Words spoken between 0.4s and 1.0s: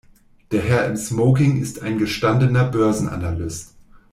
Der Herr im